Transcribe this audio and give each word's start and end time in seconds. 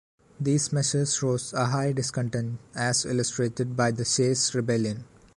These 0.39 0.73
measures 0.73 1.21
rose 1.21 1.53
a 1.53 1.65
high 1.67 1.91
discontent 1.91 2.57
as 2.73 3.05
illustrated 3.05 3.77
by 3.77 3.91
the 3.91 4.03
shays 4.03 4.55
rebellion. 4.55 5.05